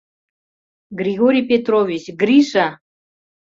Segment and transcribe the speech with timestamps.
[0.99, 2.67] —Григорий Петрович, Гриша!